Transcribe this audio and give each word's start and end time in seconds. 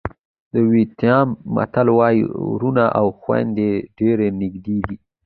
د 0.53 0.55
وېتنام 0.71 1.27
متل 1.55 1.87
وایي 1.97 2.21
وروڼه 2.51 2.85
او 2.99 3.05
خویندې 3.19 3.71
ډېر 3.99 4.17
نږدې 4.41 4.77
دي. 4.87 4.95